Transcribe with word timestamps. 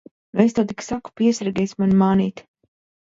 Nu, 0.35 0.39
es 0.45 0.55
tik 0.59 0.71
tev 0.71 0.85
saku, 0.87 1.13
piesargies 1.21 1.77
mani 1.83 2.01
mānīt! 2.03 2.43